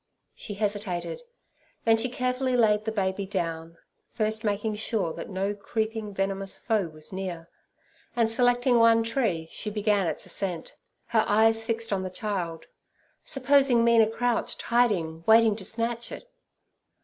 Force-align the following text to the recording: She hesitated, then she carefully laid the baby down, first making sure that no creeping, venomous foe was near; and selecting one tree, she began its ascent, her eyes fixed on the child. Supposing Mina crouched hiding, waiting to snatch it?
She 0.33 0.55
hesitated, 0.55 1.21
then 1.85 1.95
she 1.95 2.09
carefully 2.09 2.55
laid 2.57 2.85
the 2.85 2.91
baby 2.91 3.27
down, 3.27 3.77
first 4.09 4.43
making 4.43 4.77
sure 4.77 5.13
that 5.13 5.29
no 5.29 5.53
creeping, 5.53 6.11
venomous 6.11 6.57
foe 6.57 6.87
was 6.87 7.13
near; 7.13 7.51
and 8.15 8.27
selecting 8.27 8.79
one 8.79 9.03
tree, 9.03 9.47
she 9.51 9.69
began 9.69 10.07
its 10.07 10.25
ascent, 10.25 10.75
her 11.09 11.23
eyes 11.27 11.67
fixed 11.67 11.93
on 11.93 12.01
the 12.01 12.09
child. 12.09 12.65
Supposing 13.23 13.83
Mina 13.83 14.07
crouched 14.09 14.63
hiding, 14.63 15.23
waiting 15.27 15.55
to 15.57 15.63
snatch 15.63 16.11
it? 16.11 16.27